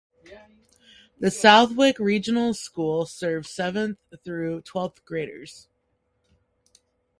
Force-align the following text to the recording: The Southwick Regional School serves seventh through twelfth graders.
The 1.19 1.29
Southwick 1.29 1.99
Regional 1.99 2.55
School 2.55 3.05
serves 3.05 3.51
seventh 3.51 3.99
through 4.23 4.61
twelfth 4.61 5.05
graders. 5.05 5.67